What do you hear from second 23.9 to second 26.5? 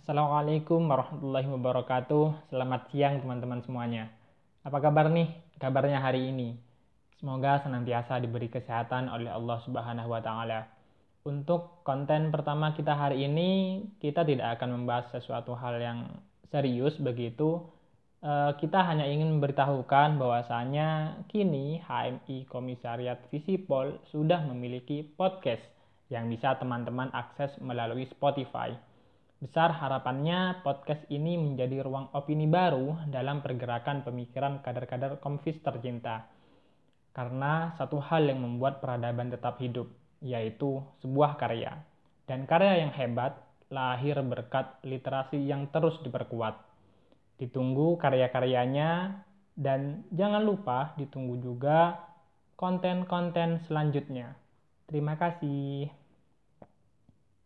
sudah memiliki podcast yang